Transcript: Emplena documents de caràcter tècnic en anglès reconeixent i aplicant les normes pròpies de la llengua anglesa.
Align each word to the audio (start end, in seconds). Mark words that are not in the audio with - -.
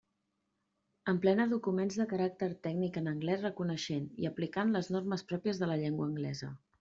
Emplena 1.11 1.45
documents 1.51 1.97
de 2.01 2.07
caràcter 2.13 2.49
tècnic 2.67 2.97
en 3.01 3.11
anglès 3.13 3.45
reconeixent 3.47 4.07
i 4.23 4.31
aplicant 4.31 4.73
les 4.77 4.91
normes 4.97 5.25
pròpies 5.33 5.61
de 5.63 5.71
la 5.73 5.77
llengua 5.83 6.09
anglesa. 6.13 6.51